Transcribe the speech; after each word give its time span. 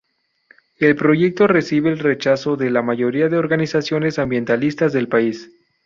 El 0.79 0.95
proyecto 0.95 1.45
recibe 1.45 1.91
el 1.91 1.99
rechazo 1.99 2.55
de 2.57 2.71
la 2.71 2.81
mayoría 2.81 3.29
de 3.29 3.37
organizaciones 3.37 4.17
ambientalistas 4.17 4.93
del 4.93 5.07
país. 5.07 5.51